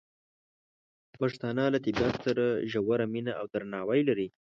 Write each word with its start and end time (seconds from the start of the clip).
پښتانه 1.19 1.63
له 1.73 1.79
طبیعت 1.85 2.15
سره 2.25 2.45
ژوره 2.71 3.05
مینه 3.13 3.33
او 3.39 3.45
درناوی 3.53 4.01
لري. 4.09 4.27